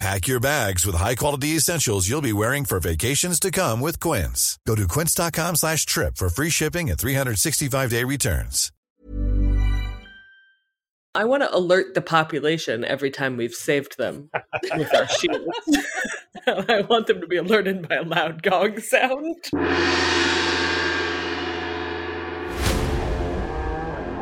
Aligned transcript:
Pack 0.00 0.28
your 0.28 0.40
bags 0.40 0.86
with 0.86 0.94
high-quality 0.94 1.48
essentials 1.48 2.08
you'll 2.08 2.22
be 2.22 2.32
wearing 2.32 2.64
for 2.64 2.80
vacations 2.80 3.38
to 3.38 3.50
come 3.50 3.82
with 3.82 4.00
Quince. 4.00 4.58
Go 4.66 4.74
to 4.74 4.88
quince.com 4.88 5.56
slash 5.56 5.84
trip 5.84 6.16
for 6.16 6.30
free 6.30 6.48
shipping 6.48 6.88
and 6.88 6.98
365-day 6.98 8.04
returns. 8.04 8.72
I 11.14 11.24
want 11.24 11.42
to 11.42 11.54
alert 11.54 11.92
the 11.94 12.00
population 12.00 12.82
every 12.82 13.10
time 13.10 13.36
we've 13.36 13.52
saved 13.52 13.98
them 13.98 14.30
with 14.74 14.94
our 14.94 15.06
shields. 15.06 15.76
I 16.46 16.80
want 16.88 17.06
them 17.06 17.20
to 17.20 17.26
be 17.26 17.36
alerted 17.36 17.86
by 17.86 17.96
a 17.96 18.02
loud 18.02 18.42
gong 18.42 18.80
sound. 18.80 19.36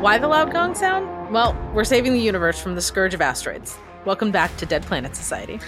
Why 0.01 0.17
the 0.17 0.27
loud 0.27 0.51
gong 0.51 0.75
sound? 0.75 1.31
Well, 1.31 1.55
we're 1.73 1.85
saving 1.85 2.11
the 2.11 2.19
universe 2.19 2.59
from 2.59 2.75
the 2.75 2.81
scourge 2.81 3.13
of 3.13 3.21
asteroids. 3.21 3.77
Welcome 4.05 4.31
back 4.31 4.55
to 4.55 4.65
Dead 4.65 4.83
Planets 4.83 5.19
Society. 5.19 5.59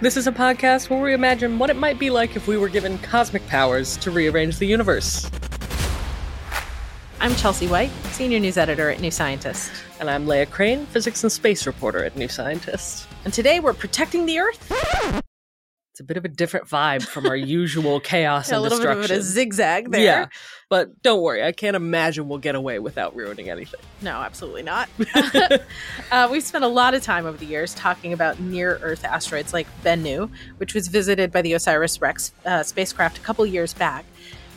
This 0.00 0.16
is 0.16 0.26
a 0.26 0.32
podcast 0.32 0.88
where 0.88 1.02
we 1.02 1.12
imagine 1.12 1.58
what 1.58 1.68
it 1.68 1.76
might 1.76 1.98
be 1.98 2.08
like 2.08 2.34
if 2.34 2.48
we 2.48 2.56
were 2.56 2.70
given 2.70 2.96
cosmic 2.98 3.46
powers 3.46 3.98
to 3.98 4.10
rearrange 4.10 4.56
the 4.56 4.64
universe. 4.64 5.30
I'm 7.20 7.34
Chelsea 7.34 7.66
Whyte, 7.66 7.90
senior 8.12 8.40
news 8.40 8.56
editor 8.56 8.88
at 8.88 9.00
New 9.00 9.10
Scientist. 9.10 9.70
And 10.00 10.08
I'm 10.08 10.26
Leah 10.26 10.46
Crane, 10.46 10.86
physics 10.86 11.22
and 11.24 11.30
space 11.30 11.66
reporter 11.66 12.02
at 12.02 12.16
New 12.16 12.28
Scientist. 12.28 13.06
And 13.26 13.34
today 13.34 13.60
we're 13.60 13.74
protecting 13.74 14.24
the 14.24 14.38
Earth. 14.38 15.22
It's 15.94 16.00
a 16.00 16.02
bit 16.02 16.16
of 16.16 16.24
a 16.24 16.28
different 16.28 16.66
vibe 16.66 17.06
from 17.06 17.26
our 17.26 17.36
usual 17.36 18.00
chaos 18.10 18.50
a 18.50 18.54
and 18.54 18.64
little 18.64 18.78
destruction. 18.78 19.02
bit 19.02 19.10
of 19.12 19.18
a 19.18 19.22
zigzag 19.22 19.92
there. 19.92 20.02
Yeah, 20.02 20.26
but 20.68 21.00
don't 21.04 21.22
worry, 21.22 21.44
I 21.44 21.52
can't 21.52 21.76
imagine 21.76 22.28
we'll 22.28 22.38
get 22.38 22.56
away 22.56 22.80
without 22.80 23.14
ruining 23.14 23.48
anything. 23.48 23.78
No, 24.02 24.10
absolutely 24.16 24.64
not. 24.64 24.88
uh, 26.10 26.28
we've 26.32 26.42
spent 26.42 26.64
a 26.64 26.68
lot 26.68 26.94
of 26.94 27.04
time 27.04 27.26
over 27.26 27.36
the 27.36 27.46
years 27.46 27.74
talking 27.74 28.12
about 28.12 28.40
near 28.40 28.80
Earth 28.82 29.04
asteroids 29.04 29.52
like 29.52 29.68
Bennu, 29.84 30.28
which 30.56 30.74
was 30.74 30.88
visited 30.88 31.30
by 31.30 31.42
the 31.42 31.52
OSIRIS 31.52 32.00
REx 32.00 32.32
uh, 32.44 32.64
spacecraft 32.64 33.18
a 33.18 33.20
couple 33.20 33.46
years 33.46 33.72
back, 33.72 34.04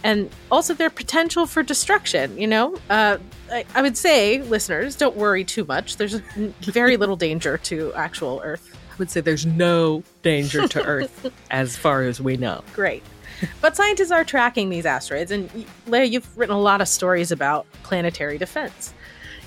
and 0.03 0.31
also 0.49 0.73
their 0.73 0.89
potential 0.89 1.45
for 1.45 1.61
destruction. 1.61 2.35
You 2.35 2.47
know, 2.47 2.77
uh, 2.89 3.19
I, 3.51 3.63
I 3.75 3.83
would 3.83 3.95
say, 3.95 4.41
listeners, 4.41 4.95
don't 4.95 5.15
worry 5.15 5.43
too 5.43 5.65
much. 5.65 5.97
There's 5.97 6.15
very 6.61 6.97
little 6.97 7.15
danger 7.15 7.59
to 7.59 7.93
actual 7.93 8.41
Earth. 8.43 8.73
Would 8.97 9.11
say 9.11 9.21
there's 9.21 9.45
no 9.45 10.03
danger 10.23 10.67
to 10.67 10.83
Earth 10.85 11.31
as 11.51 11.77
far 11.77 12.03
as 12.03 12.19
we 12.19 12.37
know. 12.37 12.63
Great. 12.73 13.03
But 13.61 13.75
scientists 13.75 14.11
are 14.11 14.23
tracking 14.23 14.69
these 14.69 14.85
asteroids, 14.85 15.31
and 15.31 15.49
Leah, 15.85 16.05
you've 16.05 16.37
written 16.37 16.55
a 16.55 16.59
lot 16.59 16.81
of 16.81 16.87
stories 16.87 17.31
about 17.31 17.67
planetary 17.83 18.37
defense. 18.37 18.93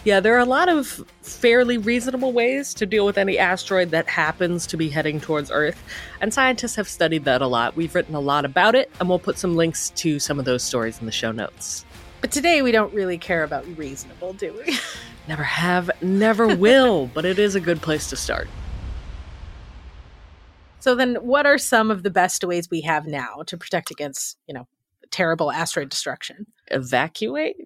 Yeah, 0.05 0.21
there 0.21 0.34
are 0.34 0.41
a 0.41 0.47
lot 0.47 0.71
of 0.71 1.05
fairly 1.21 1.77
reasonable 1.77 2.33
ways 2.33 2.72
to 2.75 2.87
deal 2.87 3.05
with 3.05 3.19
any 3.19 3.37
asteroid 3.39 3.91
that 3.91 4.09
happens 4.09 4.66
to 4.69 4.78
be 4.78 4.89
heading 4.89 5.21
towards 5.21 5.50
Earth, 5.50 5.83
and 6.21 6.33
scientists 6.33 6.77
have 6.77 6.89
studied 6.89 7.25
that 7.25 7.43
a 7.43 7.47
lot. 7.47 7.77
We've 7.77 7.94
written 7.94 8.15
a 8.15 8.21
lot 8.21 8.44
about 8.44 8.75
it, 8.75 8.91
and 8.99 9.09
we'll 9.09 9.19
put 9.19 9.39
some 9.39 9.56
links 9.56 9.91
to 9.97 10.19
some 10.19 10.39
of 10.39 10.47
those 10.47 10.62
stories 10.62 11.00
in 11.00 11.06
the 11.06 11.12
show 11.12 11.33
notes. 11.33 11.84
But 12.22 12.33
today 12.33 12.62
we 12.62 12.72
don't 12.72 12.93
really 12.94 13.19
care 13.19 13.43
about 13.44 13.66
reasonable, 13.77 14.33
do 14.34 14.55
we? 14.66 14.78
Never 15.28 15.44
have, 15.44 15.91
never 16.03 16.56
will, 16.56 17.06
but 17.15 17.25
it 17.25 17.39
is 17.39 17.55
a 17.55 17.60
good 17.60 17.81
place 17.81 18.09
to 18.09 18.16
start. 18.16 18.49
So 20.80 20.94
then 20.94 21.16
what 21.16 21.46
are 21.46 21.58
some 21.58 21.91
of 21.91 22.02
the 22.02 22.10
best 22.10 22.42
ways 22.42 22.68
we 22.70 22.80
have 22.82 23.06
now 23.06 23.42
to 23.46 23.56
protect 23.56 23.91
against, 23.91 24.38
you 24.46 24.54
know, 24.54 24.66
terrible 25.10 25.52
asteroid 25.52 25.91
destruction? 25.91 26.46
Evacuate? 26.70 27.56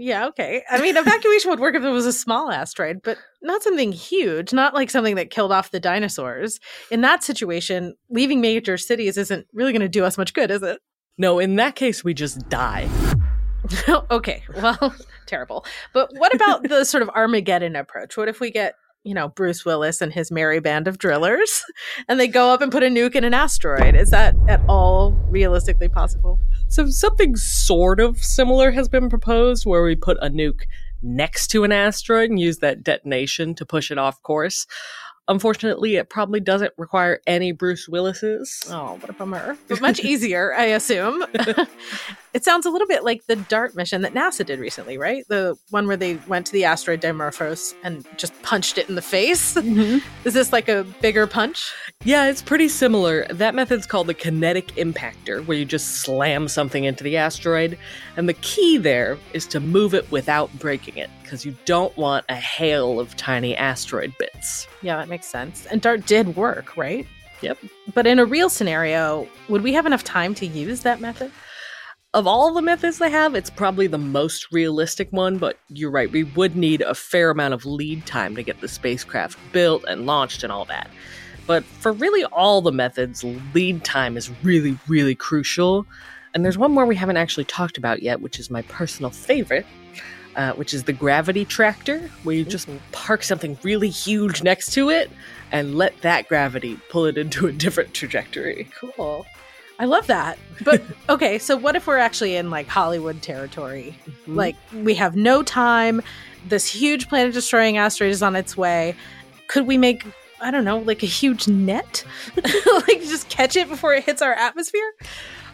Yeah, 0.00 0.26
okay. 0.26 0.62
I 0.70 0.80
mean, 0.80 0.96
evacuation 0.96 1.50
would 1.50 1.58
work 1.58 1.74
if 1.74 1.82
it 1.82 1.88
was 1.88 2.06
a 2.06 2.12
small 2.12 2.52
asteroid, 2.52 3.00
but 3.02 3.18
not 3.42 3.64
something 3.64 3.90
huge, 3.90 4.52
not 4.52 4.72
like 4.72 4.90
something 4.90 5.16
that 5.16 5.30
killed 5.30 5.50
off 5.50 5.72
the 5.72 5.80
dinosaurs. 5.80 6.60
In 6.90 7.00
that 7.00 7.24
situation, 7.24 7.96
leaving 8.08 8.40
major 8.40 8.76
cities 8.76 9.16
isn't 9.18 9.48
really 9.52 9.72
going 9.72 9.80
to 9.80 9.88
do 9.88 10.04
us 10.04 10.16
much 10.16 10.34
good, 10.34 10.52
is 10.52 10.62
it? 10.62 10.80
No, 11.16 11.40
in 11.40 11.56
that 11.56 11.74
case, 11.74 12.04
we 12.04 12.14
just 12.14 12.48
die. 12.48 12.88
okay, 14.10 14.44
well, 14.54 14.94
terrible. 15.26 15.64
But 15.92 16.10
what 16.12 16.32
about 16.32 16.62
the 16.68 16.84
sort 16.84 17.02
of 17.02 17.08
Armageddon 17.10 17.74
approach? 17.74 18.16
What 18.16 18.28
if 18.28 18.38
we 18.38 18.52
get 18.52 18.74
you 19.04 19.14
know, 19.14 19.28
Bruce 19.28 19.64
Willis 19.64 20.00
and 20.00 20.12
his 20.12 20.30
merry 20.30 20.60
band 20.60 20.88
of 20.88 20.98
drillers, 20.98 21.64
and 22.08 22.18
they 22.18 22.28
go 22.28 22.50
up 22.50 22.60
and 22.60 22.72
put 22.72 22.82
a 22.82 22.86
nuke 22.86 23.14
in 23.14 23.24
an 23.24 23.34
asteroid. 23.34 23.94
Is 23.94 24.10
that 24.10 24.34
at 24.48 24.60
all 24.68 25.12
realistically 25.30 25.88
possible? 25.88 26.38
So, 26.68 26.86
something 26.88 27.36
sort 27.36 28.00
of 28.00 28.18
similar 28.18 28.70
has 28.72 28.88
been 28.88 29.08
proposed 29.08 29.64
where 29.64 29.82
we 29.82 29.96
put 29.96 30.18
a 30.20 30.28
nuke 30.28 30.62
next 31.02 31.48
to 31.48 31.64
an 31.64 31.72
asteroid 31.72 32.30
and 32.30 32.40
use 32.40 32.58
that 32.58 32.82
detonation 32.82 33.54
to 33.54 33.64
push 33.64 33.90
it 33.90 33.98
off 33.98 34.22
course. 34.22 34.66
Unfortunately, 35.28 35.96
it 35.96 36.08
probably 36.08 36.40
doesn't 36.40 36.72
require 36.78 37.20
any 37.26 37.52
Bruce 37.52 37.86
Willis's. 37.86 38.64
Oh, 38.70 38.94
what 38.94 39.10
a 39.10 39.12
bummer. 39.12 39.58
But 39.68 39.82
much 39.82 40.00
easier, 40.00 40.54
I 40.54 40.64
assume. 40.64 41.22
it 42.34 42.44
sounds 42.44 42.66
a 42.66 42.70
little 42.70 42.86
bit 42.86 43.04
like 43.04 43.26
the 43.26 43.36
DART 43.36 43.74
mission 43.74 44.02
that 44.02 44.14
NASA 44.14 44.44
did 44.44 44.58
recently, 44.58 44.98
right? 44.98 45.26
The 45.28 45.56
one 45.70 45.86
where 45.86 45.96
they 45.96 46.16
went 46.28 46.46
to 46.46 46.52
the 46.52 46.64
asteroid 46.64 47.00
Dimorphos 47.00 47.74
and 47.82 48.06
just 48.16 48.40
punched 48.42 48.78
it 48.78 48.88
in 48.88 48.94
the 48.94 49.02
face. 49.02 49.56
Mm-hmm. 49.68 49.98
Is 50.26 50.32
this 50.32 50.50
like 50.50 50.68
a 50.68 50.84
bigger 51.02 51.26
punch? 51.26 51.72
Yeah, 52.02 52.26
it's 52.26 52.40
pretty 52.40 52.68
similar. 52.68 53.26
That 53.26 53.54
method's 53.54 53.86
called 53.86 54.06
the 54.06 54.14
kinetic 54.14 54.68
impactor, 54.76 55.44
where 55.46 55.58
you 55.58 55.66
just 55.66 55.96
slam 55.96 56.48
something 56.48 56.84
into 56.84 57.04
the 57.04 57.16
asteroid. 57.16 57.76
And 58.16 58.28
the 58.28 58.34
key 58.34 58.78
there 58.78 59.18
is 59.34 59.46
to 59.48 59.60
move 59.60 59.94
it 59.94 60.10
without 60.10 60.50
breaking 60.58 60.96
it, 60.96 61.10
because 61.22 61.44
you 61.44 61.54
don't 61.66 61.94
want 61.98 62.24
a 62.30 62.34
hail 62.34 62.98
of 62.98 63.14
tiny 63.16 63.54
asteroid 63.56 64.14
bits. 64.18 64.66
Yeah, 64.80 64.96
that 64.96 65.08
makes 65.08 65.26
sense. 65.26 65.66
And 65.66 65.82
DART 65.82 66.06
did 66.06 66.34
work, 66.34 66.76
right? 66.76 67.06
Yep. 67.42 67.58
But 67.94 68.06
in 68.06 68.18
a 68.18 68.24
real 68.24 68.48
scenario, 68.48 69.28
would 69.48 69.62
we 69.62 69.72
have 69.74 69.86
enough 69.86 70.04
time 70.04 70.34
to 70.36 70.46
use 70.46 70.80
that 70.80 71.00
method? 71.00 71.30
Of 72.14 72.26
all 72.26 72.54
the 72.54 72.62
methods 72.62 72.96
they 72.96 73.10
have, 73.10 73.34
it's 73.34 73.50
probably 73.50 73.86
the 73.86 73.98
most 73.98 74.50
realistic 74.50 75.12
one, 75.12 75.36
but 75.36 75.58
you're 75.68 75.90
right, 75.90 76.10
we 76.10 76.24
would 76.24 76.56
need 76.56 76.80
a 76.80 76.94
fair 76.94 77.28
amount 77.28 77.52
of 77.52 77.66
lead 77.66 78.06
time 78.06 78.34
to 78.36 78.42
get 78.42 78.62
the 78.62 78.68
spacecraft 78.68 79.38
built 79.52 79.84
and 79.86 80.06
launched 80.06 80.42
and 80.42 80.50
all 80.50 80.64
that. 80.64 80.88
But 81.46 81.64
for 81.64 81.92
really 81.92 82.24
all 82.24 82.62
the 82.62 82.72
methods, 82.72 83.22
lead 83.52 83.84
time 83.84 84.16
is 84.16 84.30
really, 84.42 84.78
really 84.88 85.14
crucial. 85.14 85.86
And 86.32 86.46
there's 86.46 86.56
one 86.56 86.72
more 86.72 86.86
we 86.86 86.96
haven't 86.96 87.18
actually 87.18 87.44
talked 87.44 87.76
about 87.76 88.02
yet, 88.02 88.22
which 88.22 88.38
is 88.40 88.50
my 88.50 88.62
personal 88.62 89.10
favorite, 89.10 89.66
uh, 90.34 90.52
which 90.52 90.72
is 90.72 90.84
the 90.84 90.94
gravity 90.94 91.44
tractor, 91.44 92.10
where 92.22 92.34
you 92.34 92.44
just 92.46 92.70
park 92.90 93.22
something 93.22 93.58
really 93.62 93.90
huge 93.90 94.42
next 94.42 94.72
to 94.72 94.88
it 94.88 95.10
and 95.52 95.74
let 95.74 96.00
that 96.00 96.26
gravity 96.26 96.80
pull 96.88 97.04
it 97.04 97.18
into 97.18 97.46
a 97.48 97.52
different 97.52 97.92
trajectory. 97.92 98.66
Cool. 98.74 99.26
I 99.78 99.84
love 99.84 100.06
that. 100.08 100.38
But 100.64 100.82
okay, 101.08 101.38
so 101.38 101.56
what 101.56 101.76
if 101.76 101.86
we're 101.86 101.98
actually 101.98 102.36
in 102.36 102.50
like 102.50 102.66
Hollywood 102.66 103.22
territory? 103.22 103.96
Mm-hmm. 104.06 104.36
Like 104.36 104.56
we 104.72 104.94
have 104.94 105.16
no 105.16 105.42
time, 105.42 106.02
this 106.46 106.66
huge 106.66 107.08
planet 107.08 107.34
destroying 107.34 107.76
asteroid 107.76 108.10
is 108.10 108.22
on 108.22 108.36
its 108.36 108.56
way. 108.56 108.94
Could 109.48 109.66
we 109.66 109.78
make 109.78 110.04
I 110.40 110.50
don't 110.50 110.64
know, 110.64 110.78
like 110.78 111.02
a 111.02 111.06
huge 111.06 111.48
net? 111.48 112.04
like 112.36 113.00
just 113.00 113.28
catch 113.28 113.56
it 113.56 113.68
before 113.68 113.94
it 113.94 114.04
hits 114.04 114.22
our 114.22 114.32
atmosphere? 114.34 114.94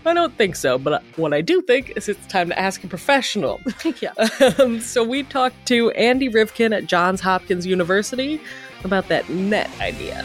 I 0.07 0.13
don't 0.13 0.37
think 0.37 0.57
so, 0.57 0.77
but 0.77 1.03
what 1.17 1.33
I 1.33 1.41
do 1.41 1.63
think 1.63 1.97
is 1.97 2.09
it's 2.09 2.27
time 2.27 2.49
to 2.51 2.59
ask 2.59 2.85
a 2.85 2.89
professional. 2.89 3.61
yeah. 4.03 4.13
Um, 4.59 4.81
so 4.81 5.03
we 5.03 5.23
talked 5.23 5.67
to 5.69 5.91
Andy 5.93 6.29
Rivkin 6.29 6.77
at 6.77 6.87
Johns 6.87 7.23
Hopkins 7.23 7.65
University 7.65 8.41
about 8.85 9.09
that 9.09 9.29
net 9.31 9.71
idea. 9.81 10.23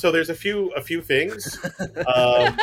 So 0.00 0.10
there's 0.10 0.30
a 0.30 0.34
few 0.34 0.70
a 0.70 0.80
few 0.80 1.02
things. 1.02 1.58
Um, 2.06 2.56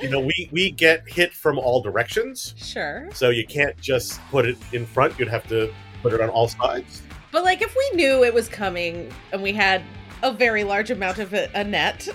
you 0.00 0.08
know, 0.08 0.20
we 0.20 0.48
we 0.52 0.70
get 0.70 1.08
hit 1.08 1.32
from 1.32 1.58
all 1.58 1.80
directions, 1.82 2.54
Sure. 2.56 3.08
so 3.12 3.30
you 3.30 3.44
can't 3.46 3.76
just 3.80 4.20
put 4.30 4.46
it 4.46 4.56
in 4.72 4.86
front. 4.86 5.18
You'd 5.18 5.28
have 5.28 5.46
to 5.48 5.72
put 6.02 6.12
it 6.12 6.20
on 6.20 6.28
all 6.28 6.48
sides. 6.48 7.02
But 7.32 7.42
like 7.44 7.62
if 7.62 7.74
we 7.76 7.90
knew 7.96 8.24
it 8.24 8.32
was 8.32 8.48
coming 8.48 9.12
and 9.32 9.42
we 9.42 9.52
had 9.52 9.82
a 10.22 10.32
very 10.32 10.62
large 10.62 10.90
amount 10.90 11.18
of 11.18 11.34
a, 11.34 11.50
a 11.54 11.64
net 11.64 12.08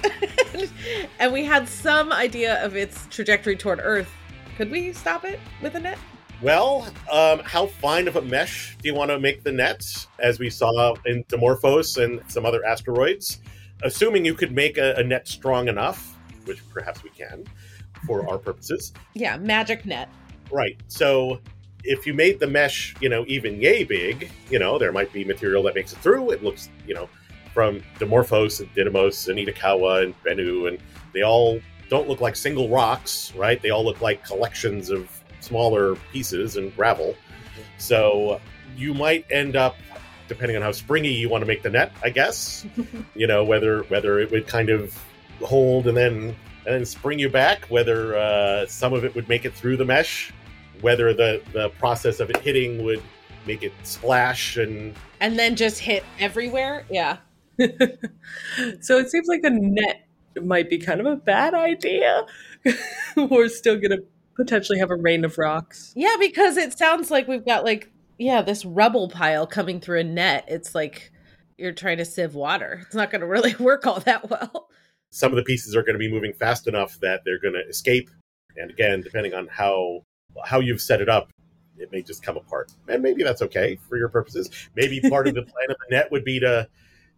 and 1.20 1.34
we 1.34 1.44
had 1.44 1.68
some 1.68 2.14
idea 2.14 2.64
of 2.64 2.76
its 2.78 3.06
trajectory 3.10 3.58
toward 3.58 3.80
Earth, 3.84 4.10
could 4.56 4.72
we 4.72 4.94
stop 4.94 5.26
it 5.26 5.40
with 5.62 5.76
a 5.76 5.80
net? 5.80 5.98
Well, 6.42 6.88
um, 7.12 7.40
how 7.40 7.66
fine 7.68 8.08
of 8.08 8.16
a 8.16 8.22
mesh 8.22 8.78
do 8.82 8.88
you 8.88 8.96
want 8.96 9.12
to 9.12 9.20
make 9.20 9.44
the 9.44 9.52
nets, 9.52 10.08
as 10.20 10.40
we 10.40 10.50
saw 10.50 10.94
in 11.06 11.24
Dimorphos 11.26 12.02
and 12.02 12.22
some 12.32 12.46
other 12.46 12.64
asteroids? 12.66 13.42
Assuming 13.84 14.26
you 14.26 14.34
could 14.34 14.52
make 14.52 14.78
a, 14.78 14.96
a 14.96 15.04
net 15.04 15.28
strong 15.28 15.68
enough, 15.68 16.18
which 16.46 16.68
perhaps 16.70 17.04
we 17.04 17.10
can 17.12 17.46
for 18.06 18.22
mm-hmm. 18.22 18.30
our 18.30 18.38
purposes. 18.38 18.94
Yeah, 19.14 19.38
magic 19.38 19.86
net. 19.86 20.10
Right. 20.52 20.80
So 20.88 21.40
if 21.84 22.06
you 22.06 22.14
made 22.14 22.40
the 22.40 22.48
mesh, 22.48 22.96
you 23.00 23.10
know, 23.10 23.24
even 23.28 23.62
yay 23.62 23.84
big, 23.84 24.32
you 24.50 24.60
know, 24.60 24.78
there 24.78 24.92
might 24.92 25.12
be 25.14 25.24
material 25.24 25.64
that 25.64 25.76
makes 25.76 25.94
it 25.94 26.00
through. 26.00 26.32
It 26.32 26.44
looks, 26.44 26.70
you 26.86 26.94
know, 26.94 27.10
from 27.54 27.82
Dimorphos 28.00 28.60
and 28.60 28.74
Didymos 28.76 29.30
and 29.30 29.40
Itokawa 29.40 30.04
and 30.04 30.24
Bennu, 30.24 30.68
and 30.68 30.80
they 31.14 31.24
all 31.24 31.60
don't 31.90 32.08
look 32.08 32.22
like 32.22 32.36
single 32.36 32.70
rocks, 32.70 33.34
right? 33.36 33.62
They 33.62 33.70
all 33.70 33.84
look 33.84 34.02
like 34.02 34.24
collections 34.26 34.90
of 34.90 35.10
smaller 35.40 35.96
pieces 36.12 36.58
and 36.58 36.76
gravel. 36.76 37.14
Mm-hmm. 37.14 37.62
So 37.78 38.42
you 38.76 38.94
might 38.94 39.26
end 39.32 39.56
up, 39.56 39.76
depending 40.28 40.56
on 40.56 40.62
how 40.62 40.72
springy 40.72 41.14
you 41.14 41.30
want 41.30 41.42
to 41.42 41.46
make 41.46 41.64
the 41.64 41.70
net, 41.70 41.92
I 42.04 42.10
guess, 42.10 42.66
you 43.16 43.28
know, 43.28 43.44
whether 43.44 43.84
whether 43.84 44.20
it 44.20 44.32
would 44.32 44.48
kind 44.48 44.70
of 44.70 44.98
hold 45.42 45.88
and 45.88 45.96
then 45.96 46.36
and 46.66 46.76
then 46.76 46.86
spring 46.86 47.20
you 47.20 47.30
back, 47.30 47.66
whether 47.70 48.18
uh, 48.18 48.66
some 48.68 48.94
of 48.94 49.06
it 49.06 49.16
would 49.16 49.30
make 49.30 49.46
it 49.46 49.54
through 49.54 49.78
the 49.78 49.86
mesh, 49.86 50.34
whether 50.82 51.14
the 51.14 51.42
the 51.54 51.70
process 51.72 52.20
of 52.20 52.30
it 52.30 52.38
hitting 52.38 52.84
would 52.84 53.02
make 53.46 53.64
it 53.64 53.74
splash 53.84 54.58
and 54.58 54.94
And 55.20 55.40
then 55.40 55.56
just 55.56 55.80
hit 55.80 56.04
everywhere. 56.20 56.86
Yeah. 56.90 57.18
so 57.58 58.98
it 58.98 59.10
seems 59.10 59.28
like 59.28 59.42
a 59.44 59.50
net 59.50 60.08
might 60.44 60.70
be 60.70 60.78
kind 60.78 61.00
of 61.00 61.08
a 61.08 61.16
bad 61.16 61.54
idea. 61.54 62.26
We're 63.16 63.50
still 63.50 63.76
going 63.78 63.92
to 63.92 64.04
potentially 64.36 64.78
have 64.80 64.92
a 64.92 64.96
rain 64.96 65.26
of 65.26 65.38
rocks. 65.38 65.94
Yeah, 65.96 66.16
because 66.20 66.58
it 66.58 66.78
sounds 66.78 67.10
like 67.10 67.28
we've 67.28 67.46
got 67.46 67.64
like 67.64 67.90
yeah, 68.18 68.42
this 68.42 68.66
rubble 68.66 69.10
pile 69.10 69.46
coming 69.48 69.80
through 69.80 70.00
a 70.00 70.04
net. 70.04 70.46
It's 70.48 70.74
like 70.76 71.12
you're 71.58 71.74
trying 71.74 71.98
to 71.98 72.06
sieve 72.06 72.36
water. 72.36 72.80
It's 72.86 72.96
not 72.96 73.12
going 73.12 73.22
to 73.22 73.28
really 73.28 73.56
work 73.60 73.86
all 73.88 74.00
that 74.02 74.30
well. 74.30 74.70
some 75.12 75.32
of 75.32 75.38
the 75.38 75.44
pieces 75.44 75.76
are 75.76 75.82
going 75.84 75.94
to 75.96 76.00
be 76.00 76.12
moving 76.12 76.34
fast 76.34 76.68
enough 76.68 77.00
that 77.02 77.22
they're 77.26 77.40
going 77.40 77.54
to 77.54 77.68
escape. 77.70 78.10
And 78.58 78.70
again, 78.72 79.02
depending 79.02 79.34
on 79.34 79.48
how 79.48 80.02
how 80.46 80.60
you've 80.60 80.82
set 80.82 81.02
it 81.02 81.10
up, 81.10 81.30
it 81.78 81.92
may 81.92 82.02
just 82.02 82.22
come 82.24 82.38
apart. 82.38 82.72
And 82.88 83.02
maybe 83.02 83.24
that's 83.24 83.42
okay 83.44 83.78
for 83.88 83.98
your 83.98 84.10
purposes. 84.10 84.50
Maybe 84.76 85.00
part 85.10 85.28
of 85.28 85.36
the 85.36 85.44
plan 85.44 85.70
of 85.70 85.78
the 85.90 85.96
net 85.96 86.12
would 86.12 86.24
be 86.24 86.40
to 86.42 86.68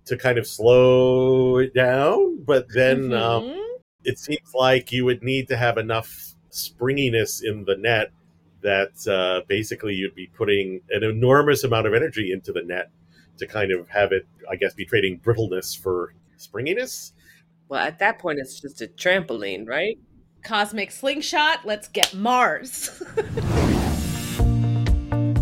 to 0.05 0.17
kind 0.17 0.37
of 0.37 0.47
slow 0.47 1.57
it 1.57 1.73
down, 1.73 2.43
but 2.43 2.65
then 2.73 3.13
um, 3.13 3.43
Mhm. 3.43 3.65
it 4.05 4.17
seems 4.17 4.53
like 4.55 4.91
you 4.91 5.05
would 5.05 5.21
need 5.23 5.47
to 5.49 5.57
have 5.57 5.77
enough 5.77 6.33
springiness 6.49 7.41
in 7.43 7.65
the 7.65 7.75
net 7.75 8.11
that 8.61 9.07
uh, 9.07 9.45
basically 9.47 9.93
you'd 9.93 10.15
be 10.15 10.27
putting 10.27 10.81
an 10.89 11.03
enormous 11.03 11.63
amount 11.63 11.87
of 11.87 11.93
energy 11.93 12.31
into 12.31 12.51
the 12.51 12.63
net 12.63 12.91
to 13.37 13.47
kind 13.47 13.71
of 13.71 13.87
have 13.89 14.11
it, 14.11 14.27
I 14.49 14.55
guess, 14.55 14.73
be 14.73 14.85
trading 14.85 15.19
brittleness 15.19 15.77
for 15.77 16.13
springiness. 16.37 17.13
Well, 17.69 17.79
at 17.79 17.99
that 17.99 18.19
point, 18.19 18.39
it's 18.39 18.59
just 18.59 18.81
a 18.81 18.87
trampoline, 18.87 19.67
right? 19.67 19.97
Cosmic 20.43 20.91
slingshot, 20.91 21.65
let's 21.65 21.87
get 21.87 22.13
Mars. 22.13 23.01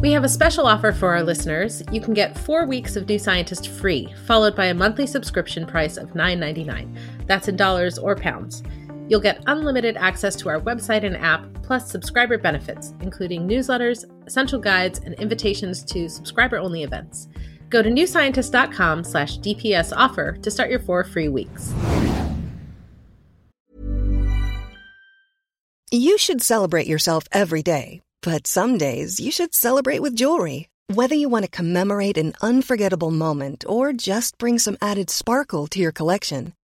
we 0.01 0.11
have 0.11 0.23
a 0.23 0.29
special 0.29 0.67
offer 0.67 0.91
for 0.91 1.09
our 1.09 1.23
listeners. 1.23 1.83
You 1.91 2.01
can 2.01 2.13
get 2.13 2.37
four 2.37 2.65
weeks 2.65 2.95
of 2.95 3.07
New 3.07 3.19
Scientist 3.19 3.69
free, 3.69 4.13
followed 4.25 4.55
by 4.55 4.65
a 4.65 4.73
monthly 4.73 5.07
subscription 5.07 5.65
price 5.65 5.97
of 5.97 6.09
$9.99. 6.09 6.97
That's 7.27 7.47
in 7.47 7.55
dollars 7.55 7.97
or 7.97 8.15
pounds. 8.15 8.63
You'll 9.09 9.21
get 9.21 9.43
unlimited 9.47 9.97
access 9.97 10.35
to 10.37 10.49
our 10.49 10.59
website 10.59 11.05
and 11.05 11.15
app, 11.17 11.45
plus 11.63 11.89
subscriber 11.89 12.37
benefits, 12.37 12.93
including 13.01 13.47
newsletters, 13.47 14.05
essential 14.27 14.59
guides, 14.59 14.99
and 14.99 15.13
invitations 15.15 15.83
to 15.85 16.09
subscriber-only 16.09 16.83
events. 16.83 17.27
Go 17.69 17.81
to 17.81 17.89
newscientist.com 17.89 19.03
slash 19.03 19.39
DPS 19.39 19.93
offer 19.95 20.33
to 20.33 20.51
start 20.51 20.69
your 20.69 20.79
four 20.79 21.03
free 21.03 21.29
weeks. 21.29 21.73
You 25.91 26.17
should 26.17 26.41
celebrate 26.41 26.87
yourself 26.87 27.23
every 27.31 27.63
day, 27.63 28.01
but 28.21 28.45
some 28.45 28.77
days 28.77 29.21
you 29.21 29.31
should 29.31 29.55
celebrate 29.55 29.99
with 29.99 30.15
jewelry. 30.15 30.67
Whether 30.93 31.15
you 31.15 31.29
want 31.29 31.45
to 31.45 31.51
commemorate 31.51 32.17
an 32.17 32.33
unforgettable 32.41 33.11
moment 33.11 33.63
or 33.67 33.93
just 33.93 34.37
bring 34.37 34.59
some 34.59 34.77
added 34.81 35.09
sparkle 35.09 35.67
to 35.67 35.79
your 35.79 35.91
collection, 35.91 36.53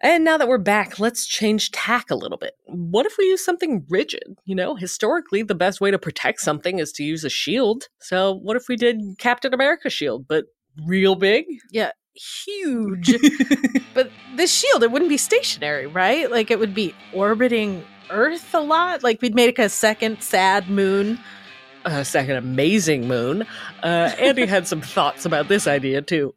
And 0.00 0.24
now 0.24 0.38
that 0.38 0.48
we're 0.48 0.58
back, 0.58 1.00
let's 1.00 1.26
change 1.26 1.72
tack 1.72 2.10
a 2.10 2.14
little 2.14 2.38
bit. 2.38 2.54
What 2.66 3.06
if 3.06 3.16
we 3.18 3.24
use 3.24 3.44
something 3.44 3.84
rigid? 3.88 4.36
You 4.44 4.54
know, 4.54 4.76
historically, 4.76 5.42
the 5.42 5.54
best 5.54 5.80
way 5.80 5.90
to 5.90 5.98
protect 5.98 6.40
something 6.40 6.78
is 6.78 6.92
to 6.92 7.04
use 7.04 7.24
a 7.24 7.30
shield. 7.30 7.88
So, 8.00 8.32
what 8.32 8.56
if 8.56 8.68
we 8.68 8.76
did 8.76 9.00
Captain 9.18 9.52
America 9.52 9.90
shield, 9.90 10.26
but 10.28 10.46
real 10.86 11.16
big? 11.16 11.46
Yeah, 11.72 11.90
huge. 12.14 13.14
but 13.94 14.10
this 14.36 14.52
shield, 14.52 14.82
it 14.82 14.90
wouldn't 14.90 15.08
be 15.08 15.16
stationary, 15.16 15.86
right? 15.86 16.30
Like 16.30 16.50
it 16.50 16.58
would 16.58 16.74
be 16.74 16.94
orbiting 17.12 17.84
Earth 18.10 18.54
a 18.54 18.60
lot. 18.60 19.02
Like 19.02 19.20
we'd 19.20 19.34
make 19.34 19.58
a 19.58 19.68
second 19.68 20.22
sad 20.22 20.70
moon. 20.70 21.18
A 21.84 22.04
second 22.04 22.36
amazing 22.36 23.08
moon. 23.08 23.46
Uh, 23.82 24.12
Andy 24.18 24.46
had 24.46 24.66
some 24.66 24.80
thoughts 24.82 25.24
about 25.24 25.48
this 25.48 25.66
idea 25.66 26.02
too. 26.02 26.34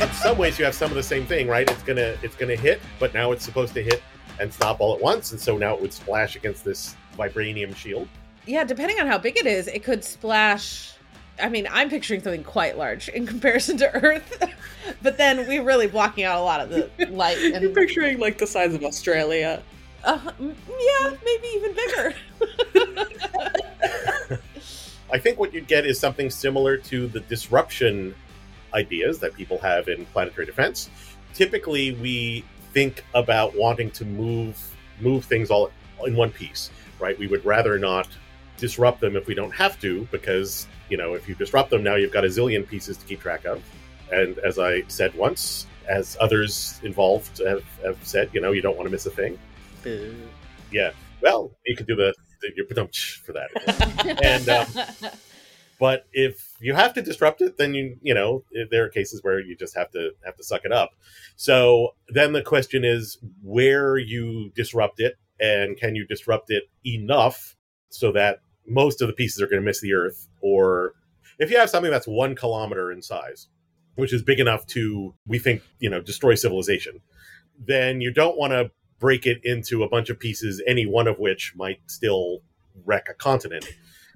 In 0.00 0.10
some 0.12 0.38
ways 0.38 0.58
you 0.58 0.64
have 0.64 0.74
some 0.74 0.90
of 0.90 0.96
the 0.96 1.02
same 1.02 1.26
thing 1.26 1.46
right 1.46 1.70
it's 1.70 1.82
gonna 1.82 2.16
it's 2.22 2.34
gonna 2.36 2.56
hit 2.56 2.80
but 2.98 3.12
now 3.12 3.32
it's 3.32 3.44
supposed 3.44 3.74
to 3.74 3.82
hit 3.82 4.02
and 4.38 4.52
stop 4.52 4.80
all 4.80 4.94
at 4.94 5.00
once 5.00 5.32
and 5.32 5.40
so 5.40 5.56
now 5.58 5.74
it 5.74 5.80
would 5.80 5.92
splash 5.92 6.36
against 6.36 6.64
this 6.64 6.96
vibranium 7.18 7.74
shield 7.76 8.08
Yeah, 8.46 8.64
depending 8.64 8.98
on 9.00 9.06
how 9.06 9.18
big 9.18 9.36
it 9.36 9.46
is, 9.46 9.68
it 9.68 9.84
could 9.84 10.02
splash. 10.02 10.94
I 11.40 11.48
mean, 11.48 11.68
I'm 11.70 11.88
picturing 11.88 12.22
something 12.22 12.42
quite 12.42 12.76
large 12.76 13.08
in 13.08 13.26
comparison 13.26 13.76
to 13.78 13.94
Earth, 13.94 14.42
but 15.02 15.16
then 15.18 15.46
we're 15.46 15.62
really 15.62 15.86
blocking 15.86 16.24
out 16.24 16.38
a 16.38 16.42
lot 16.42 16.60
of 16.60 16.70
the 16.70 16.90
light. 17.10 17.38
And... 17.54 17.62
You're 17.62 17.72
picturing 17.72 18.18
like 18.18 18.38
the 18.38 18.46
size 18.46 18.74
of 18.74 18.82
Australia. 18.84 19.62
uh, 20.04 20.18
yeah, 20.40 21.16
maybe 21.24 21.46
even 21.54 21.74
bigger. 21.74 22.14
i 25.12 25.18
think 25.18 25.38
what 25.38 25.52
you'd 25.52 25.66
get 25.66 25.84
is 25.84 25.98
something 25.98 26.30
similar 26.30 26.76
to 26.76 27.08
the 27.08 27.20
disruption 27.20 28.14
ideas 28.74 29.18
that 29.18 29.34
people 29.34 29.58
have 29.58 29.88
in 29.88 30.04
planetary 30.06 30.46
defense 30.46 30.90
typically 31.34 31.92
we 31.92 32.44
think 32.72 33.04
about 33.14 33.54
wanting 33.56 33.90
to 33.90 34.04
move 34.04 34.74
move 35.00 35.24
things 35.24 35.50
all 35.50 35.70
in 36.04 36.14
one 36.16 36.30
piece 36.30 36.70
right? 37.00 37.18
We 37.18 37.26
would 37.26 37.44
rather 37.44 37.78
not 37.78 38.08
disrupt 38.58 39.00
them 39.00 39.16
if 39.16 39.26
we 39.26 39.34
don't 39.34 39.52
have 39.52 39.80
to 39.80 40.06
because 40.12 40.66
you 40.90 40.96
know 40.96 41.14
if 41.14 41.28
you 41.28 41.34
disrupt 41.34 41.70
them 41.70 41.82
now 41.82 41.94
you've 41.94 42.12
got 42.12 42.24
a 42.24 42.28
zillion 42.28 42.66
pieces 42.66 42.96
to 42.98 43.06
keep 43.06 43.20
track 43.20 43.44
of. 43.46 43.62
And 44.12 44.38
as 44.38 44.58
i 44.58 44.82
said 44.88 45.14
once 45.14 45.66
as 45.88 46.16
others 46.20 46.80
involved 46.84 47.38
have, 47.38 47.64
have 47.84 47.98
said 48.06 48.30
you 48.32 48.40
know 48.40 48.52
you 48.52 48.60
don't 48.60 48.76
want 48.76 48.86
to 48.86 48.92
miss 48.92 49.06
a 49.06 49.10
thing. 49.10 49.38
Yeah. 50.70 50.92
Well 51.22 51.50
you 51.66 51.74
could 51.74 51.86
do 51.86 51.96
the, 51.96 52.14
the 52.42 52.52
your 52.54 52.66
for 53.24 53.32
that. 53.32 53.50
And, 54.22 54.48
um, 54.48 55.10
but 55.80 56.06
if 56.12 56.52
you 56.60 56.74
have 56.74 56.92
to 56.94 57.02
disrupt 57.02 57.40
it 57.40 57.56
then 57.56 57.74
you 57.74 57.96
you 58.02 58.14
know 58.14 58.44
there 58.70 58.84
are 58.84 58.88
cases 58.88 59.24
where 59.24 59.40
you 59.40 59.56
just 59.56 59.74
have 59.74 59.90
to 59.90 60.12
have 60.24 60.36
to 60.36 60.44
suck 60.44 60.64
it 60.64 60.70
up. 60.70 60.90
So 61.34 61.94
then 62.08 62.32
the 62.32 62.42
question 62.42 62.84
is 62.84 63.18
where 63.42 63.96
you 63.96 64.52
disrupt 64.54 65.00
it 65.00 65.16
and 65.40 65.76
can 65.76 65.96
you 65.96 66.06
disrupt 66.06 66.50
it 66.50 66.64
enough 66.86 67.56
so 67.88 68.12
that 68.12 68.40
most 68.68 69.00
of 69.00 69.08
the 69.08 69.14
pieces 69.14 69.42
are 69.42 69.46
going 69.46 69.62
to 69.62 69.66
miss 69.66 69.80
the 69.80 69.94
earth? 69.94 70.28
Or 70.42 70.92
if 71.40 71.50
you 71.50 71.56
have 71.56 71.70
something 71.70 71.90
that's 71.90 72.06
one 72.06 72.36
kilometer 72.36 72.92
in 72.92 73.02
size 73.02 73.48
which 73.96 74.12
is 74.12 74.22
big 74.22 74.38
enough 74.38 74.66
to 74.66 75.14
we 75.26 75.38
think 75.38 75.62
you 75.78 75.90
know 75.90 76.00
destroy 76.00 76.34
civilization 76.34 77.00
then 77.58 78.00
you 78.00 78.12
don't 78.12 78.38
want 78.38 78.52
to 78.52 78.70
break 78.98 79.26
it 79.26 79.40
into 79.44 79.82
a 79.82 79.88
bunch 79.88 80.10
of 80.10 80.18
pieces 80.18 80.62
any 80.66 80.86
one 80.86 81.08
of 81.08 81.18
which 81.18 81.52
might 81.56 81.80
still 81.86 82.40
wreck 82.84 83.06
a 83.10 83.14
continent 83.14 83.66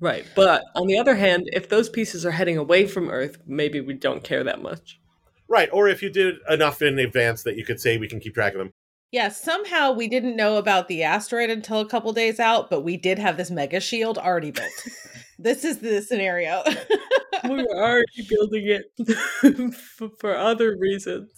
Right. 0.01 0.25
But 0.35 0.65
on 0.75 0.87
the 0.87 0.99
other 0.99 1.15
hand, 1.15 1.49
if 1.53 1.69
those 1.69 1.89
pieces 1.89 2.27
are 2.27 2.31
heading 2.31 2.59
away 2.59 2.87
from 2.87 3.11
Earth, 3.11 3.39
maybe 3.47 3.81
we 3.81 3.95
don't 3.95 4.25
care 4.25 4.45
that 4.45 4.63
much. 4.63 5.01
Right. 5.49 5.69
Or 5.73 5.89
if 5.89 6.03
you 6.03 6.11
did 6.11 6.37
enough 6.49 6.83
in 6.83 6.99
advance 6.99 7.43
that 7.43 7.57
you 7.57 7.65
could 7.65 7.81
say 7.81 7.99
we 7.99 8.09
can 8.09 8.21
keep 8.21 8.35
track 8.35 8.55
of 8.55 8.59
them. 8.59 8.71
Yeah, 9.13 9.29
somehow 9.29 9.93
we 9.93 10.09
didn't 10.09 10.35
know 10.35 10.57
about 10.57 10.89
the 10.89 11.05
asteroid 11.05 11.49
until 11.49 11.79
a 11.79 11.87
couple 11.87 12.13
days 12.13 12.41
out, 12.41 12.69
but 12.69 12.81
we 12.81 12.97
did 12.97 13.21
have 13.21 13.37
this 13.37 13.49
mega 13.49 13.79
shield 13.79 14.19
already 14.19 14.51
built. 14.51 14.73
this 15.39 15.65
is 15.65 15.79
the 15.79 16.03
scenario. 16.03 16.65
we 17.45 17.63
were 17.63 17.77
already 17.77 18.27
building 18.29 18.67
it 18.67 19.75
for 20.19 20.37
other 20.37 20.77
reasons. 20.77 21.31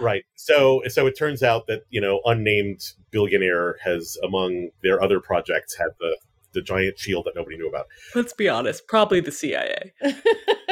Right. 0.00 0.24
So 0.34 0.82
so 0.88 1.06
it 1.06 1.16
turns 1.16 1.44
out 1.44 1.68
that, 1.68 1.82
you 1.90 2.00
know, 2.00 2.20
unnamed 2.24 2.80
billionaire 3.12 3.76
has 3.84 4.16
among 4.24 4.70
their 4.82 5.00
other 5.00 5.20
projects 5.20 5.76
had 5.76 5.90
the 6.00 6.16
the 6.52 6.62
giant 6.62 6.98
shield 6.98 7.24
that 7.26 7.34
nobody 7.36 7.56
knew 7.56 7.68
about. 7.68 7.86
Let's 8.14 8.32
be 8.32 8.48
honest, 8.48 8.86
probably 8.86 9.20
the 9.20 9.32
CIA. 9.32 9.92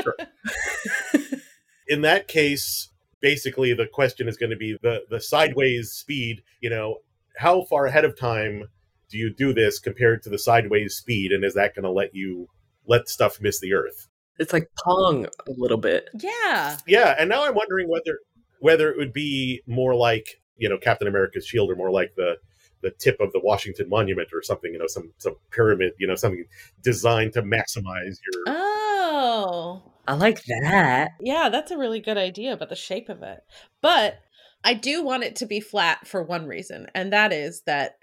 Sure. 0.02 0.16
In 1.88 2.02
that 2.02 2.28
case, 2.28 2.90
basically 3.20 3.75
the 3.75 3.87
question 3.87 4.28
is 4.28 4.37
going 4.37 4.50
to 4.50 4.56
be 4.56 4.76
the 4.82 5.04
the 5.11 5.20
sideways 5.20 5.90
speed 5.90 6.42
you 6.61 6.70
know 6.70 6.99
how 7.37 7.62
far 7.64 7.87
ahead 7.87 8.04
of 8.04 8.18
time 8.18 8.64
do 9.11 9.18
you 9.18 9.32
do 9.32 9.52
this 9.52 9.78
compared 9.78 10.23
to 10.23 10.28
the 10.28 10.38
sideways 10.38 10.94
speed 10.94 11.32
and 11.32 11.44
is 11.44 11.54
that 11.54 11.75
going 11.75 11.85
to 11.85 11.90
let 11.90 12.14
you 12.14 12.47
let 12.87 13.08
stuff 13.08 13.40
miss 13.40 13.61
the 13.61 13.73
earth 13.73 14.08
it's 14.38 14.52
like 14.52 14.68
pong 14.85 15.26
a 15.26 15.52
little 15.56 15.76
bit 15.76 16.08
yeah 16.20 16.78
yeah 16.87 17.14
and 17.18 17.28
now 17.28 17.44
i'm 17.44 17.54
wondering 17.54 17.88
whether 17.88 18.20
whether 18.61 18.90
it 18.90 18.97
would 18.97 19.12
be 19.12 19.62
more 19.66 19.94
like 19.94 20.40
you 20.56 20.68
know 20.68 20.78
captain 20.78 21.08
america's 21.08 21.47
shield 21.47 21.70
or 21.70 21.76
more 21.76 21.90
like 21.90 22.12
the 22.16 22.35
the 22.82 22.90
tip 22.90 23.20
of 23.20 23.32
the 23.32 23.40
washington 23.40 23.88
monument 23.88 24.28
or 24.32 24.42
something 24.42 24.73
you 24.73 24.78
know 24.78 24.87
some 24.87 25.11
some 25.18 25.37
pyramid 25.50 25.92
you 25.99 26.06
know 26.06 26.14
something 26.14 26.44
designed 26.82 27.32
to 27.32 27.42
maximize 27.42 28.18
your 28.32 28.44
oh 28.47 29.82
I 30.08 30.14
like 30.14 30.42
that. 30.44 31.11
Yeah, 31.20 31.50
that's 31.50 31.70
a 31.70 31.76
really 31.76 32.00
good 32.00 32.16
idea 32.16 32.54
about 32.54 32.70
the 32.70 32.76
shape 32.76 33.11
of 33.11 33.23
it. 33.23 33.44
But 33.82 34.18
I 34.64 34.73
do 34.73 35.04
want 35.04 35.25
it 35.25 35.37
to 35.37 35.47
be 35.47 35.61
flat 35.61 36.06
for 36.06 36.23
one 36.23 36.47
reason, 36.47 36.87
and 36.94 37.12
that 37.12 37.30
is 37.30 37.61
that 37.66 37.99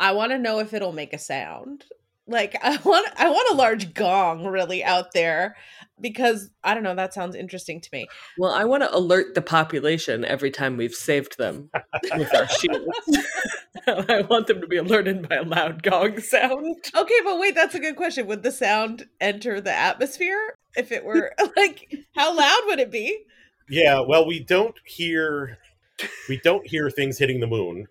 I 0.00 0.12
want 0.12 0.32
to 0.32 0.38
know 0.38 0.58
if 0.60 0.72
it'll 0.72 0.92
make 0.92 1.12
a 1.12 1.18
sound. 1.18 1.84
Like 2.26 2.56
I 2.62 2.78
want 2.82 3.08
I 3.16 3.28
want 3.28 3.52
a 3.52 3.56
large 3.56 3.92
gong 3.92 4.46
really 4.46 4.82
out 4.82 5.12
there 5.12 5.54
because 6.00 6.50
I 6.64 6.72
don't 6.72 6.82
know, 6.82 6.94
that 6.94 7.12
sounds 7.12 7.36
interesting 7.36 7.80
to 7.80 7.88
me. 7.92 8.06
Well, 8.38 8.52
I 8.52 8.64
want 8.64 8.82
to 8.82 8.96
alert 8.96 9.34
the 9.34 9.42
population 9.42 10.24
every 10.24 10.50
time 10.50 10.78
we've 10.78 10.94
saved 10.94 11.36
them 11.36 11.68
with 12.16 12.34
our 12.34 12.48
shields. 12.48 12.86
I 14.08 14.22
want 14.22 14.46
them 14.46 14.60
to 14.60 14.66
be 14.66 14.76
alerted 14.76 15.28
by 15.28 15.36
a 15.36 15.42
loud 15.42 15.82
gong 15.82 16.20
sound. 16.20 16.76
Okay, 16.96 17.20
but 17.24 17.38
wait, 17.38 17.54
that's 17.54 17.74
a 17.74 17.80
good 17.80 17.96
question. 17.96 18.26
Would 18.26 18.42
the 18.42 18.52
sound 18.52 19.06
enter 19.20 19.60
the 19.60 19.72
atmosphere? 19.72 20.54
if 20.76 20.92
it 20.92 21.04
were 21.04 21.32
like 21.56 22.04
how 22.14 22.36
loud 22.36 22.60
would 22.66 22.80
it 22.80 22.90
be? 22.90 23.24
Yeah, 23.68 24.00
well, 24.00 24.26
we 24.26 24.40
don't 24.40 24.76
hear 24.84 25.58
we 26.28 26.38
don't 26.42 26.66
hear 26.66 26.90
things 26.90 27.18
hitting 27.18 27.40
the 27.40 27.46
moon, 27.46 27.86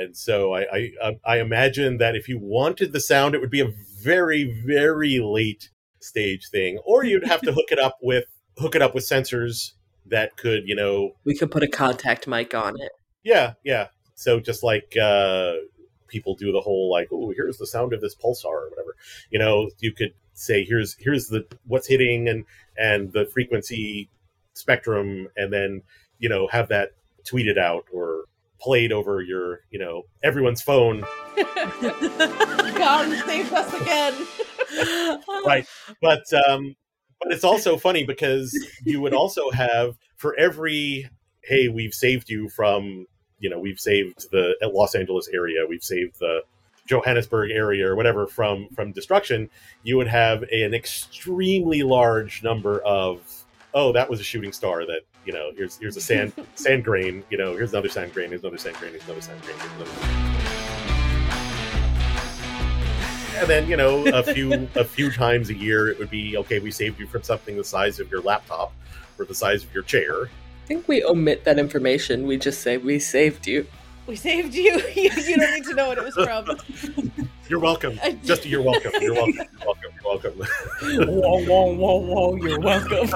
and 0.00 0.16
so 0.16 0.54
I 0.54 0.60
I, 0.72 0.92
uh, 1.02 1.12
I 1.24 1.40
imagine 1.40 1.98
that 1.98 2.14
if 2.14 2.28
you 2.28 2.38
wanted 2.40 2.92
the 2.92 3.00
sound, 3.00 3.34
it 3.34 3.40
would 3.40 3.50
be 3.50 3.60
a 3.60 3.72
very 4.02 4.62
very 4.64 5.18
late 5.18 5.70
stage 6.00 6.48
thing, 6.50 6.78
or 6.84 7.04
you'd 7.04 7.26
have 7.26 7.40
to 7.42 7.52
hook 7.52 7.70
it 7.70 7.78
up 7.78 7.98
with 8.02 8.24
hook 8.58 8.74
it 8.74 8.82
up 8.82 8.94
with 8.94 9.04
sensors 9.04 9.72
that 10.06 10.36
could 10.36 10.62
you 10.66 10.74
know 10.74 11.12
we 11.24 11.36
could 11.36 11.50
put 11.50 11.62
a 11.62 11.68
contact 11.68 12.28
mic 12.28 12.54
on 12.54 12.74
it. 12.80 12.92
Yeah, 13.24 13.54
yeah. 13.64 13.88
So 14.22 14.40
just 14.40 14.62
like 14.62 14.96
uh, 14.96 15.54
people 16.08 16.34
do 16.34 16.52
the 16.52 16.60
whole 16.60 16.90
like, 16.90 17.08
oh, 17.12 17.32
here's 17.34 17.58
the 17.58 17.66
sound 17.66 17.92
of 17.92 18.00
this 18.00 18.14
pulsar 18.14 18.44
or 18.44 18.70
whatever. 18.70 18.96
You 19.30 19.38
know, 19.38 19.70
you 19.80 19.92
could 19.92 20.14
say 20.34 20.64
here's 20.64 20.94
here's 20.94 21.28
the 21.28 21.46
what's 21.66 21.86
hitting 21.86 22.28
and 22.28 22.44
and 22.76 23.12
the 23.12 23.26
frequency 23.26 24.08
spectrum 24.54 25.28
and 25.36 25.52
then 25.52 25.82
you 26.18 26.28
know 26.28 26.46
have 26.48 26.68
that 26.68 26.92
tweeted 27.24 27.58
out 27.58 27.84
or 27.92 28.24
played 28.60 28.92
over 28.92 29.20
your 29.20 29.60
you 29.70 29.78
know 29.78 30.02
everyone's 30.22 30.62
phone 30.62 31.00
god 31.36 33.10
save 33.26 33.52
us 33.52 33.80
again 33.80 34.26
right 35.46 35.66
but 36.00 36.22
um 36.46 36.74
but 37.20 37.32
it's 37.32 37.44
also 37.44 37.76
funny 37.76 38.04
because 38.04 38.56
you 38.84 39.00
would 39.00 39.14
also 39.14 39.50
have 39.50 39.96
for 40.16 40.34
every 40.38 41.08
hey 41.42 41.68
we've 41.68 41.94
saved 41.94 42.30
you 42.30 42.48
from 42.48 43.06
you 43.42 43.50
know 43.50 43.58
we've 43.58 43.78
saved 43.78 44.30
the 44.30 44.54
los 44.72 44.94
angeles 44.94 45.28
area 45.28 45.66
we've 45.68 45.84
saved 45.84 46.18
the 46.20 46.42
Johannesburg 46.86 47.50
area 47.50 47.86
or 47.86 47.94
whatever 47.94 48.26
from 48.26 48.68
from 48.74 48.92
destruction, 48.92 49.48
you 49.82 49.96
would 49.96 50.08
have 50.08 50.42
a, 50.50 50.62
an 50.64 50.74
extremely 50.74 51.82
large 51.82 52.42
number 52.42 52.80
of 52.80 53.20
oh 53.74 53.92
that 53.92 54.10
was 54.10 54.20
a 54.20 54.24
shooting 54.24 54.52
star 54.52 54.84
that 54.86 55.02
you 55.24 55.32
know 55.32 55.52
here's 55.56 55.76
here's 55.78 55.96
a 55.96 56.00
sand 56.00 56.32
sand 56.54 56.84
grain 56.84 57.22
you 57.30 57.38
know 57.38 57.52
here's 57.52 57.72
another 57.72 57.88
sand 57.88 58.12
grain 58.12 58.30
here's 58.30 58.42
another 58.42 58.58
sand 58.58 58.76
grain 58.76 58.90
here's 58.92 59.04
another 59.04 59.20
sand 59.20 59.40
grain. 59.42 59.56
Here's 59.58 59.72
another... 59.72 59.90
And 63.38 63.48
then 63.48 63.68
you 63.68 63.76
know 63.76 64.04
a 64.06 64.22
few 64.22 64.52
a 64.74 64.84
few 64.84 65.10
times 65.10 65.50
a 65.50 65.54
year 65.54 65.88
it 65.88 65.98
would 65.98 66.10
be 66.10 66.36
okay 66.38 66.58
we 66.58 66.70
saved 66.70 66.98
you 66.98 67.06
from 67.06 67.22
something 67.22 67.56
the 67.56 67.64
size 67.64 68.00
of 68.00 68.10
your 68.10 68.20
laptop 68.22 68.72
or 69.18 69.24
the 69.24 69.34
size 69.34 69.62
of 69.62 69.72
your 69.72 69.84
chair. 69.84 70.28
I 70.62 70.66
think 70.66 70.86
we 70.86 71.02
omit 71.04 71.44
that 71.44 71.58
information. 71.58 72.26
We 72.26 72.36
just 72.36 72.62
say 72.62 72.76
we 72.76 73.00
saved 73.00 73.48
you. 73.48 73.66
We 74.06 74.14
saved 74.14 74.54
you. 74.54 74.80
you. 74.94 75.10
you. 75.10 75.36
don't 75.36 75.54
need 75.54 75.64
to 75.64 75.74
know 75.74 75.88
what 75.88 75.98
it 75.98 76.04
was 76.04 76.14
from. 76.14 77.28
You're 77.48 77.58
welcome. 77.58 77.98
Just 78.24 78.46
you're 78.46 78.62
welcome. 78.62 78.92
You're 79.00 79.12
welcome. 79.12 79.34
You're 79.34 79.66
welcome. 79.66 80.32
You're 80.84 81.06
welcome. 81.06 81.18
whoa, 81.20 81.44
whoa, 81.44 81.74
whoa, 81.74 81.96
whoa! 81.98 82.36
You're 82.36 82.60
welcome. 82.60 83.10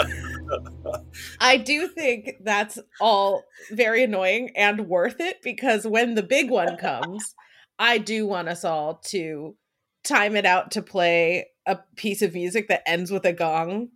I 1.40 1.56
do 1.56 1.88
think 1.88 2.32
that's 2.42 2.78
all 3.00 3.44
very 3.70 4.02
annoying 4.02 4.50
and 4.54 4.88
worth 4.88 5.20
it 5.20 5.40
because 5.42 5.86
when 5.86 6.16
the 6.16 6.22
big 6.22 6.50
one 6.50 6.76
comes, 6.76 7.34
I 7.78 7.96
do 7.96 8.26
want 8.26 8.48
us 8.48 8.62
all 8.62 8.96
to 9.06 9.56
time 10.04 10.36
it 10.36 10.44
out 10.44 10.72
to 10.72 10.82
play 10.82 11.46
a 11.64 11.78
piece 11.94 12.20
of 12.20 12.34
music 12.34 12.68
that 12.68 12.82
ends 12.86 13.10
with 13.10 13.24
a 13.24 13.32
gong 13.32 13.88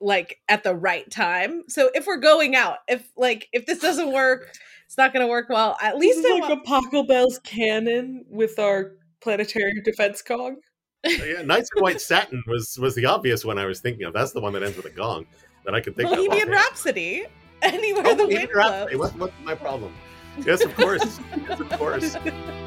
like 0.00 0.38
at 0.48 0.62
the 0.62 0.74
right 0.74 1.10
time. 1.10 1.64
So 1.68 1.90
if 1.94 2.06
we're 2.06 2.18
going 2.18 2.54
out, 2.54 2.78
if 2.88 3.08
like 3.16 3.48
if 3.52 3.66
this 3.66 3.78
doesn't 3.78 4.12
work, 4.12 4.52
it's 4.86 4.96
not 4.96 5.12
going 5.12 5.24
to 5.24 5.30
work 5.30 5.48
well. 5.48 5.76
At 5.82 5.98
least 5.98 6.20
it's 6.22 6.40
like 6.40 6.48
wa- 6.48 6.56
a 6.56 6.80
Pachelbel's 6.82 7.38
canon 7.40 8.24
with 8.28 8.58
our 8.58 8.92
planetary 9.20 9.80
defense 9.82 10.22
gong. 10.22 10.56
Oh, 11.06 11.10
yeah, 11.10 11.42
Nights 11.42 11.70
in 11.76 11.82
White 11.82 12.00
Satin 12.00 12.42
was 12.46 12.78
was 12.78 12.94
the 12.94 13.06
obvious 13.06 13.44
one 13.44 13.58
I 13.58 13.66
was 13.66 13.80
thinking 13.80 14.04
of. 14.04 14.12
That's 14.12 14.32
the 14.32 14.40
one 14.40 14.52
that 14.54 14.62
ends 14.62 14.76
with 14.76 14.86
a 14.86 14.90
gong 14.90 15.26
that 15.64 15.74
I 15.74 15.80
could 15.80 15.96
think 15.96 16.10
well, 16.10 16.20
of. 16.20 16.26
Bohemian 16.26 16.50
Rhapsody. 16.50 17.24
Anywhere 17.62 18.04
oh, 18.06 18.14
the 18.14 18.26
wind 18.26 18.50
Rhapsody. 18.54 18.96
What, 18.96 19.16
what's 19.18 19.34
my 19.42 19.54
problem? 19.54 19.92
Yes, 20.46 20.64
of 20.64 20.74
course. 20.76 21.18
yes, 21.48 21.58
of 21.58 21.68
course. 21.70 22.16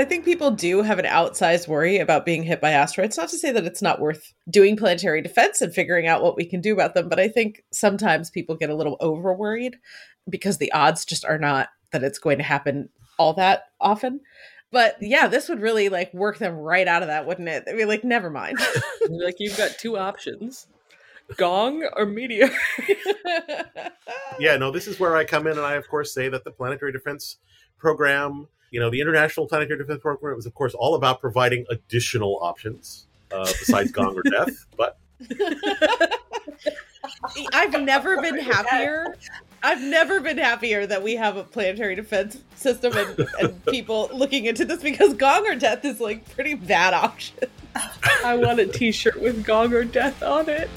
I 0.00 0.04
think 0.04 0.24
people 0.24 0.50
do 0.50 0.82
have 0.82 0.98
an 0.98 1.04
outsized 1.04 1.68
worry 1.68 1.98
about 1.98 2.24
being 2.24 2.42
hit 2.42 2.60
by 2.60 2.70
asteroids. 2.70 3.16
Not 3.16 3.28
to 3.30 3.38
say 3.38 3.52
that 3.52 3.64
it's 3.64 3.82
not 3.82 4.00
worth 4.00 4.32
doing 4.48 4.76
planetary 4.76 5.22
defense 5.22 5.60
and 5.60 5.74
figuring 5.74 6.06
out 6.06 6.22
what 6.22 6.36
we 6.36 6.44
can 6.44 6.60
do 6.60 6.72
about 6.72 6.94
them, 6.94 7.08
but 7.08 7.20
I 7.20 7.28
think 7.28 7.64
sometimes 7.72 8.30
people 8.30 8.56
get 8.56 8.70
a 8.70 8.74
little 8.74 8.96
over 9.00 9.34
worried 9.34 9.76
because 10.28 10.58
the 10.58 10.72
odds 10.72 11.04
just 11.04 11.24
are 11.24 11.38
not 11.38 11.68
that 11.92 12.04
it's 12.04 12.18
going 12.18 12.38
to 12.38 12.44
happen 12.44 12.88
all 13.18 13.34
that 13.34 13.64
often. 13.80 14.20
But 14.72 14.96
yeah, 15.00 15.26
this 15.26 15.48
would 15.48 15.60
really 15.60 15.88
like 15.88 16.14
work 16.14 16.38
them 16.38 16.54
right 16.54 16.86
out 16.86 17.02
of 17.02 17.08
that, 17.08 17.26
wouldn't 17.26 17.48
it? 17.48 17.64
I 17.68 17.72
mean, 17.72 17.88
like, 17.88 18.04
never 18.04 18.30
mind. 18.30 18.58
like, 19.08 19.36
you've 19.38 19.56
got 19.56 19.78
two 19.78 19.98
options 19.98 20.66
gong 21.36 21.88
or 21.96 22.06
meteor. 22.06 22.50
yeah, 24.38 24.56
no, 24.56 24.70
this 24.70 24.86
is 24.86 24.98
where 25.00 25.16
I 25.16 25.24
come 25.24 25.46
in 25.46 25.56
and 25.56 25.66
I, 25.66 25.74
of 25.74 25.88
course, 25.88 26.12
say 26.12 26.28
that 26.28 26.44
the 26.44 26.50
planetary 26.50 26.92
defense 26.92 27.36
program 27.78 28.48
you 28.70 28.80
know, 28.80 28.90
the 28.90 29.00
International 29.00 29.46
Planetary 29.46 29.78
Defense 29.78 30.00
Program 30.00 30.36
was, 30.36 30.46
of 30.46 30.54
course, 30.54 30.74
all 30.74 30.94
about 30.94 31.20
providing 31.20 31.66
additional 31.70 32.38
options 32.40 33.06
uh, 33.32 33.44
besides 33.44 33.90
gong 33.90 34.16
or 34.16 34.22
death. 34.22 34.66
But 34.76 34.98
I've 37.52 37.82
never 37.82 38.20
been 38.20 38.38
happier. 38.38 39.16
I've 39.62 39.82
never 39.82 40.20
been 40.20 40.38
happier 40.38 40.86
that 40.86 41.02
we 41.02 41.16
have 41.16 41.36
a 41.36 41.44
planetary 41.44 41.94
defense 41.94 42.38
system 42.54 42.96
and, 42.96 43.28
and 43.40 43.64
people 43.66 44.08
looking 44.12 44.46
into 44.46 44.64
this 44.64 44.82
because 44.82 45.14
gong 45.14 45.46
or 45.46 45.54
death 45.54 45.84
is 45.84 46.00
like 46.00 46.28
pretty 46.34 46.54
bad 46.54 46.94
option. 46.94 47.48
I 48.24 48.36
want 48.36 48.60
a 48.60 48.66
T-shirt 48.66 49.20
with 49.20 49.44
gong 49.44 49.72
or 49.74 49.84
death 49.84 50.22
on 50.22 50.46
it. 50.48 50.70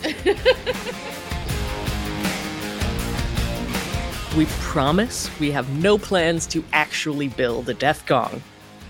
We 4.36 4.48
promise 4.62 5.30
we 5.40 5.52
have 5.52 5.70
no 5.78 6.00
plans 6.00 6.48
to 6.48 6.64
actually 6.74 7.28
build 7.28 7.70
a 7.70 7.76
death 7.76 8.04
gong. 8.08 8.42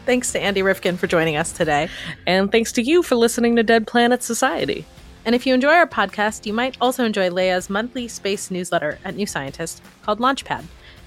Thanks 0.06 0.32
to 0.32 0.40
Andy 0.40 0.62
Rivkin 0.62 0.98
for 0.98 1.08
joining 1.08 1.36
us 1.36 1.52
today. 1.52 1.90
And 2.26 2.50
thanks 2.50 2.72
to 2.74 2.82
you 2.82 3.04
for 3.04 3.16
listening 3.16 3.58
to 3.58 3.64
Dead 3.64 3.86
Planets 3.86 4.26
Society. 4.26 4.86
And 5.26 5.36
if 5.36 5.46
you 5.46 5.54
enjoy 5.54 5.74
our 5.74 5.86
podcast, 5.86 6.46
you 6.46 6.54
might 6.54 6.78
also 6.80 7.04
enjoy 7.04 7.30
Leah's 7.30 7.70
monthly 7.70 8.08
space 8.08 8.52
newsletter 8.52 9.00
at 9.04 9.18
New 9.18 9.26
Scientist 9.26 9.84
called 10.02 10.20
Launchpad. 10.20 10.64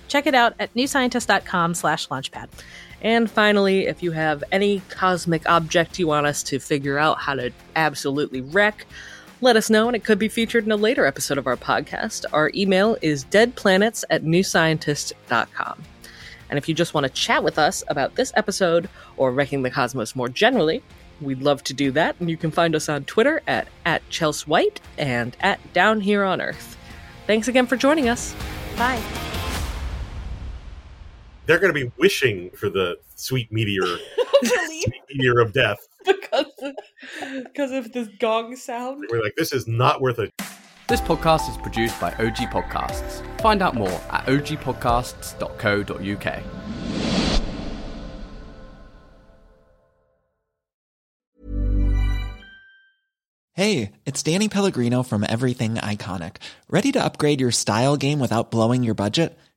Check 0.09 0.27
it 0.27 0.35
out 0.35 0.55
at 0.59 0.73
newscientist.com 0.75 1.75
slash 1.75 2.09
launchpad. 2.09 2.49
And 3.01 3.31
finally, 3.31 3.87
if 3.87 4.03
you 4.03 4.13
have 4.13 4.45
any 4.53 4.83
cosmic 4.91 5.49
object 5.49 5.99
you 5.99 6.09
want 6.09 6.27
us 6.27 6.43
to 6.45 6.59
figure 6.59 6.99
out 6.99 7.19
how 7.19 7.35
to 7.35 7.53
absolutely 7.75 8.43
wreck, 8.43 8.87
let 9.41 9.57
us 9.57 9.71
know 9.71 9.87
and 9.87 9.97
it 9.97 10.05
could 10.05 10.19
be 10.19 10.29
featured 10.29 10.65
in 10.65 10.73
a 10.73 10.77
later 10.77 11.07
episode 11.07 11.39
of 11.39 11.47
our 11.47 11.57
podcast. 11.57 12.25
Our 12.33 12.51
email 12.55 12.97
is 13.03 13.25
deadplanets 13.25 14.05
at 14.11 14.25
newscientist.com. 14.25 15.83
And 16.49 16.59
if 16.59 16.69
you 16.69 16.75
just 16.75 16.95
want 16.95 17.07
to 17.07 17.13
chat 17.13 17.43
with 17.43 17.59
us 17.59 17.83
about 17.89 18.15
this 18.15 18.33
episode 18.37 18.89
or 19.17 19.33
wrecking 19.33 19.63
the 19.63 19.71
cosmos 19.71 20.15
more 20.15 20.29
generally, 20.29 20.83
we'd 21.21 21.43
love 21.43 21.63
to 21.65 21.75
do 21.75 21.91
that. 21.93 22.17
And 22.21 22.31
you 22.31 22.37
can 22.37 22.51
find 22.51 22.75
us 22.75 22.89
on 22.89 23.05
Twitter 23.05 23.43
at, 23.47 23.69
at 23.85 24.09
Chelsea 24.11 24.45
Whyte 24.47 24.81
and 24.97 25.37
at 25.41 25.73
Down 25.73 26.01
Here 26.01 26.25
on 26.25 26.41
Earth. 26.41 26.77
Thanks 27.27 27.49
again 27.49 27.67
for 27.67 27.77
joining 27.77 28.09
us. 28.09 28.35
Bye. 28.77 29.26
They're 31.47 31.59
going 31.61 31.73
to 31.73 31.81
be 31.81 31.91
wishing 31.97 32.51
for 32.51 32.69
the 32.69 32.99
sweet 33.15 33.53
meteor, 33.53 33.83
sweet 34.43 34.93
meteor 35.15 35.39
of 35.41 35.53
death. 35.53 35.79
because 36.05 36.47
of, 36.61 36.75
because 37.45 37.71
of 37.71 37.93
this 37.93 38.09
gong 38.19 38.57
sound. 38.57 39.05
We're 39.11 39.23
like, 39.23 39.37
this 39.37 39.53
is 39.53 39.69
not 39.69 40.01
worth 40.01 40.19
it. 40.19 40.33
This 40.89 41.01
podcast 41.01 41.49
is 41.51 41.57
produced 41.57 42.01
by 42.01 42.11
OG 42.13 42.37
Podcasts. 42.51 43.23
Find 43.41 43.61
out 43.63 43.75
more 43.75 43.89
at 44.11 44.27
ogpodcasts.co.uk. 44.27 46.43
Hey, 53.53 53.93
it's 54.05 54.23
Danny 54.23 54.49
Pellegrino 54.51 55.03
from 55.03 55.25
Everything 55.27 55.77
Iconic. 55.77 56.37
Ready 56.69 56.93
to 56.93 57.03
upgrade 57.03 57.41
your 57.41 57.53
style 57.53 57.97
game 57.97 58.21
without 58.21 58.51
blowing 58.51 58.83
your 58.83 58.95
budget? 58.95 59.39